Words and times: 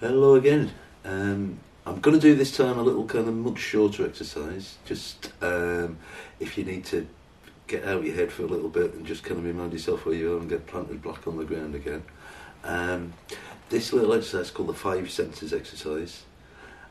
Hello 0.00 0.34
again. 0.34 0.72
Um, 1.04 1.60
I'm 1.86 2.00
going 2.00 2.18
to 2.18 2.20
do 2.20 2.34
this 2.34 2.56
time 2.56 2.80
a 2.80 2.82
little 2.82 3.04
kind 3.04 3.28
of 3.28 3.34
much 3.34 3.60
shorter 3.60 4.04
exercise. 4.04 4.76
Just 4.84 5.32
um, 5.40 5.98
if 6.40 6.58
you 6.58 6.64
need 6.64 6.84
to 6.86 7.06
get 7.68 7.84
out 7.84 8.02
your 8.02 8.16
head 8.16 8.32
for 8.32 8.42
a 8.42 8.46
little 8.46 8.68
bit 8.68 8.92
and 8.94 9.06
just 9.06 9.22
kind 9.22 9.38
of 9.38 9.44
remind 9.44 9.72
yourself 9.72 10.04
where 10.04 10.16
you 10.16 10.34
are 10.34 10.40
and 10.40 10.48
get 10.48 10.66
planted 10.66 11.00
black 11.00 11.28
on 11.28 11.36
the 11.36 11.44
ground 11.44 11.76
again. 11.76 12.02
Um, 12.64 13.12
this 13.68 13.92
little 13.92 14.12
exercise 14.12 14.46
is 14.46 14.50
called 14.50 14.70
the 14.70 14.74
five 14.74 15.12
senses 15.12 15.52
exercise. 15.52 16.24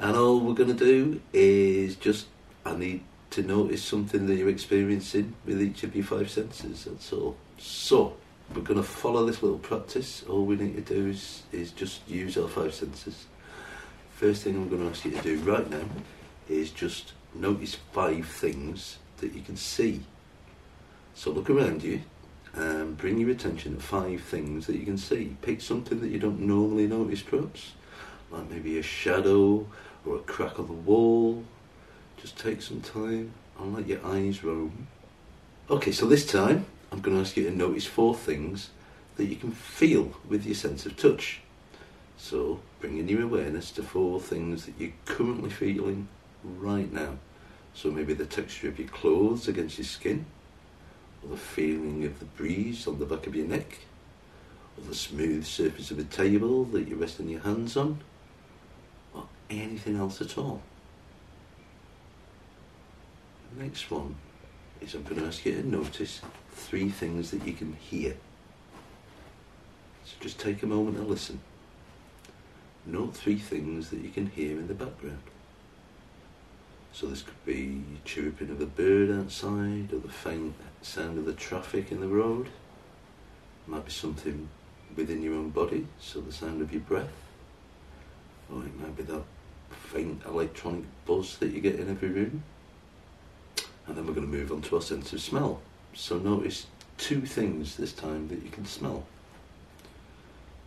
And 0.00 0.16
all 0.16 0.40
we're 0.40 0.54
going 0.54 0.76
to 0.76 0.84
do 0.84 1.20
is 1.32 1.94
just, 1.94 2.26
I 2.66 2.74
need 2.74 3.04
to 3.30 3.44
notice 3.44 3.84
something 3.84 4.26
that 4.26 4.34
you're 4.34 4.48
experiencing 4.48 5.34
with 5.46 5.62
each 5.62 5.84
of 5.84 5.94
your 5.94 6.04
five 6.04 6.30
senses. 6.30 6.86
That's 6.86 7.12
all. 7.12 7.36
So, 7.58 8.16
we're 8.54 8.62
going 8.62 8.80
to 8.80 8.86
follow 8.86 9.26
this 9.26 9.42
little 9.42 9.58
practice. 9.58 10.24
All 10.28 10.44
we 10.44 10.56
need 10.56 10.74
to 10.74 10.94
do 10.94 11.08
is, 11.08 11.42
is 11.52 11.70
just 11.70 12.08
use 12.08 12.36
our 12.38 12.48
five 12.48 12.74
senses. 12.74 13.26
First 14.14 14.42
thing 14.42 14.56
I'm 14.56 14.68
going 14.68 14.82
to 14.82 14.88
ask 14.88 15.04
you 15.04 15.10
to 15.12 15.22
do 15.22 15.38
right 15.40 15.68
now 15.70 15.84
is 16.48 16.70
just 16.70 17.12
notice 17.34 17.76
five 17.92 18.26
things 18.26 18.98
that 19.18 19.32
you 19.32 19.42
can 19.42 19.56
see. 19.56 20.00
So 21.14 21.30
look 21.30 21.50
around 21.50 21.82
you 21.82 22.00
and 22.54 22.96
bring 22.96 23.18
your 23.18 23.30
attention 23.30 23.76
to 23.76 23.82
five 23.82 24.22
things 24.22 24.66
that 24.66 24.76
you 24.76 24.84
can 24.84 24.98
see. 24.98 25.36
Pick 25.42 25.60
something 25.60 26.00
that 26.00 26.10
you 26.10 26.18
don't 26.18 26.40
normally 26.40 26.86
notice, 26.86 27.22
perhaps, 27.22 27.72
like 28.30 28.50
maybe 28.50 28.78
a 28.78 28.82
shadow 28.82 29.66
or 30.06 30.16
a 30.16 30.20
crack 30.20 30.58
on 30.58 30.66
the 30.66 30.72
wall. 30.72 31.44
Just 32.16 32.38
take 32.38 32.62
some 32.62 32.80
time 32.80 33.32
and 33.58 33.74
let 33.74 33.86
your 33.86 34.04
eyes 34.04 34.42
roam. 34.42 34.86
Okay, 35.70 35.92
so 35.92 36.06
this 36.06 36.26
time 36.26 36.64
I'm 36.90 37.00
going 37.00 37.16
to 37.16 37.22
ask 37.22 37.36
you 37.36 37.44
to 37.44 37.54
notice 37.54 37.86
four 37.86 38.14
things 38.14 38.70
that 39.16 39.26
you 39.26 39.36
can 39.36 39.52
feel 39.52 40.12
with 40.28 40.46
your 40.46 40.54
sense 40.54 40.86
of 40.86 40.96
touch. 40.96 41.40
So, 42.16 42.60
bringing 42.80 43.08
your 43.08 43.22
awareness 43.22 43.70
to 43.72 43.82
four 43.82 44.20
things 44.20 44.66
that 44.66 44.74
you're 44.78 44.92
currently 45.04 45.50
feeling 45.50 46.08
right 46.42 46.90
now. 46.92 47.18
So, 47.74 47.90
maybe 47.90 48.14
the 48.14 48.26
texture 48.26 48.68
of 48.68 48.78
your 48.78 48.88
clothes 48.88 49.46
against 49.48 49.78
your 49.78 49.84
skin, 49.84 50.26
or 51.22 51.30
the 51.30 51.36
feeling 51.36 52.04
of 52.04 52.18
the 52.18 52.24
breeze 52.24 52.86
on 52.86 52.98
the 52.98 53.06
back 53.06 53.26
of 53.26 53.36
your 53.36 53.46
neck, 53.46 53.78
or 54.76 54.84
the 54.88 54.94
smooth 54.94 55.44
surface 55.44 55.90
of 55.90 55.98
a 55.98 56.04
table 56.04 56.64
that 56.66 56.88
you're 56.88 56.98
resting 56.98 57.28
your 57.28 57.40
hands 57.40 57.76
on, 57.76 58.00
or 59.14 59.26
anything 59.50 59.96
else 59.96 60.20
at 60.20 60.38
all. 60.38 60.62
Next 63.56 63.90
one 63.90 64.16
is 64.80 64.94
I'm 64.94 65.02
going 65.04 65.20
to 65.20 65.26
ask 65.26 65.44
you 65.44 65.54
to 65.54 65.66
notice 65.66 66.20
three 66.52 66.90
things 66.90 67.30
that 67.30 67.46
you 67.46 67.52
can 67.52 67.74
hear. 67.74 68.16
So 70.04 70.14
just 70.20 70.38
take 70.38 70.62
a 70.62 70.66
moment 70.66 70.98
and 70.98 71.08
listen. 71.08 71.40
Note 72.86 73.14
three 73.14 73.38
things 73.38 73.90
that 73.90 74.00
you 74.00 74.08
can 74.08 74.30
hear 74.30 74.52
in 74.52 74.68
the 74.68 74.74
background. 74.74 75.22
So 76.92 77.06
this 77.06 77.22
could 77.22 77.44
be 77.44 77.82
chirping 78.04 78.50
of 78.50 78.60
a 78.60 78.66
bird 78.66 79.10
outside 79.10 79.92
or 79.92 79.98
the 79.98 80.08
faint 80.08 80.54
sound 80.82 81.18
of 81.18 81.26
the 81.26 81.32
traffic 81.32 81.92
in 81.92 82.00
the 82.00 82.08
road. 82.08 82.46
It 82.46 83.70
might 83.70 83.84
be 83.84 83.90
something 83.90 84.48
within 84.96 85.22
your 85.22 85.34
own 85.34 85.50
body, 85.50 85.86
so 86.00 86.20
the 86.20 86.32
sound 86.32 86.62
of 86.62 86.72
your 86.72 86.80
breath. 86.80 87.12
Or 88.50 88.62
it 88.64 88.80
might 88.80 88.96
be 88.96 89.02
that 89.02 89.22
faint 89.70 90.22
electronic 90.24 90.84
buzz 91.04 91.36
that 91.38 91.52
you 91.52 91.60
get 91.60 91.78
in 91.78 91.90
every 91.90 92.08
room. 92.08 92.42
And 93.88 93.96
then 93.96 94.06
we're 94.06 94.12
going 94.12 94.30
to 94.30 94.36
move 94.36 94.52
on 94.52 94.62
to 94.62 94.76
our 94.76 94.82
sense 94.82 95.12
of 95.12 95.20
smell. 95.20 95.60
So 95.94 96.18
notice 96.18 96.66
two 96.98 97.22
things 97.22 97.76
this 97.76 97.92
time 97.92 98.28
that 98.28 98.42
you 98.42 98.50
can 98.50 98.66
smell. 98.66 99.06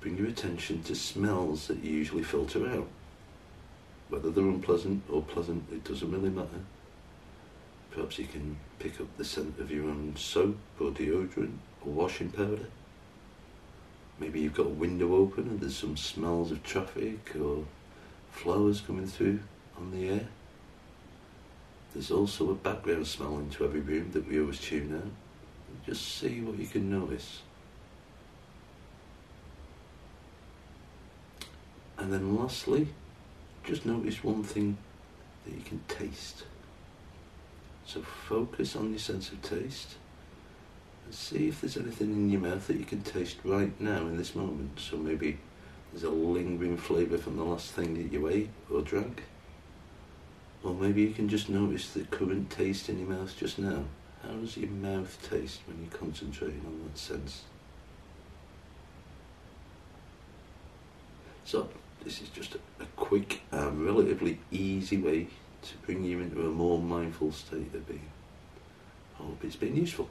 Bring 0.00 0.16
your 0.16 0.28
attention 0.28 0.82
to 0.84 0.94
smells 0.94 1.68
that 1.68 1.84
you 1.84 1.92
usually 1.92 2.24
filter 2.24 2.66
out. 2.68 2.88
Whether 4.08 4.30
they're 4.30 4.44
unpleasant 4.44 5.04
or 5.10 5.22
pleasant, 5.22 5.64
it 5.70 5.84
doesn't 5.84 6.10
really 6.10 6.30
matter. 6.30 6.64
Perhaps 7.92 8.18
you 8.18 8.26
can 8.26 8.56
pick 8.78 9.00
up 9.00 9.16
the 9.16 9.24
scent 9.24 9.58
of 9.60 9.70
your 9.70 9.84
own 9.84 10.14
soap 10.16 10.56
or 10.80 10.90
deodorant 10.90 11.58
or 11.84 11.92
washing 11.92 12.30
powder. 12.30 12.66
Maybe 14.18 14.40
you've 14.40 14.54
got 14.54 14.66
a 14.66 14.70
window 14.70 15.14
open 15.14 15.44
and 15.44 15.60
there's 15.60 15.76
some 15.76 15.96
smells 15.96 16.50
of 16.50 16.62
traffic 16.62 17.36
or 17.36 17.64
flowers 18.30 18.80
coming 18.80 19.06
through 19.06 19.40
on 19.76 19.90
the 19.90 20.08
air. 20.08 20.28
There's 21.92 22.10
also 22.10 22.50
a 22.50 22.54
background 22.54 23.06
smell 23.06 23.38
into 23.38 23.64
every 23.64 23.80
room 23.80 24.10
that 24.12 24.26
we 24.26 24.40
always 24.40 24.60
tune 24.60 24.94
out. 24.96 25.12
Just 25.86 26.18
see 26.18 26.40
what 26.40 26.58
you 26.58 26.66
can 26.66 26.90
notice. 26.90 27.42
And 31.98 32.12
then 32.12 32.36
lastly, 32.36 32.88
just 33.64 33.84
notice 33.84 34.24
one 34.24 34.42
thing 34.42 34.78
that 35.44 35.54
you 35.54 35.62
can 35.62 35.80
taste. 35.86 36.44
So 37.84 38.00
focus 38.00 38.74
on 38.74 38.90
your 38.90 38.98
sense 38.98 39.30
of 39.30 39.42
taste 39.42 39.96
and 41.04 41.14
see 41.14 41.48
if 41.48 41.60
there's 41.60 41.76
anything 41.76 42.12
in 42.12 42.30
your 42.30 42.40
mouth 42.40 42.66
that 42.68 42.76
you 42.76 42.84
can 42.84 43.02
taste 43.02 43.36
right 43.44 43.78
now 43.80 43.98
in 44.06 44.16
this 44.16 44.34
moment. 44.34 44.78
So 44.80 44.96
maybe 44.96 45.38
there's 45.92 46.04
a 46.04 46.10
lingering 46.10 46.76
flavour 46.76 47.18
from 47.18 47.36
the 47.36 47.44
last 47.44 47.72
thing 47.72 47.94
that 47.94 48.12
you 48.12 48.28
ate 48.28 48.50
or 48.70 48.80
drank. 48.80 49.24
Or 50.62 50.74
maybe 50.74 51.02
you 51.02 51.10
can 51.10 51.28
just 51.28 51.48
notice 51.48 51.90
the 51.90 52.04
current 52.04 52.50
taste 52.50 52.88
in 52.88 52.98
your 52.98 53.08
mouth 53.08 53.36
just 53.36 53.58
now. 53.58 53.84
How 54.22 54.34
does 54.34 54.56
your 54.56 54.70
mouth 54.70 55.18
taste 55.28 55.60
when 55.66 55.78
you're 55.82 55.98
concentrating 55.98 56.62
on 56.64 56.80
that 56.84 56.96
sense? 56.96 57.42
So, 61.44 61.68
this 62.04 62.22
is 62.22 62.28
just 62.28 62.54
a, 62.54 62.58
a 62.82 62.86
quick 62.96 63.42
and 63.50 63.84
relatively 63.84 64.38
easy 64.52 64.96
way 64.96 65.26
to 65.62 65.76
bring 65.84 66.04
you 66.04 66.20
into 66.20 66.46
a 66.46 66.50
more 66.50 66.78
mindful 66.78 67.32
state 67.32 67.74
of 67.74 67.86
being. 67.88 68.10
I 69.18 69.24
hope 69.24 69.38
it's 69.42 69.56
been 69.56 69.76
useful. 69.76 70.08